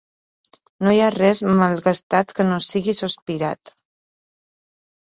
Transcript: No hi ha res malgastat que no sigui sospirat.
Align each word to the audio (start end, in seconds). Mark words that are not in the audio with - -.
No 0.87 0.93
hi 0.95 1.01
ha 1.01 1.09
res 1.15 1.43
malgastat 1.61 2.35
que 2.41 2.49
no 2.49 2.59
sigui 2.71 2.99
sospirat. 3.03 3.77